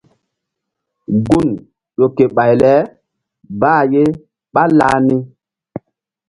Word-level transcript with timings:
Gun 1.25 1.47
ƴo 1.97 2.05
ke 2.15 2.23
ɓay 2.35 2.51
le 2.61 2.71
bah 3.59 3.81
ye 3.91 4.01
ɓálah 4.53 4.97
ni. 5.07 5.17